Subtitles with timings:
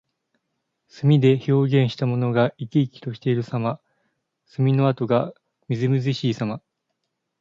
[0.87, 3.79] 墨で表現したものが生き生きしているさま。
[4.47, 5.31] 墨の跡が
[5.67, 6.59] みずみずしいさま。